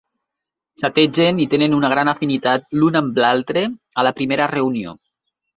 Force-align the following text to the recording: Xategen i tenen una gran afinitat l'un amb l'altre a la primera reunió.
Xategen 0.83 1.41
i 1.43 1.45
tenen 1.51 1.75
una 1.81 1.91
gran 1.93 2.11
afinitat 2.13 2.67
l'un 2.79 2.97
amb 3.03 3.23
l'altre 3.25 3.67
a 4.03 4.07
la 4.09 4.15
primera 4.21 4.53
reunió. 4.57 4.99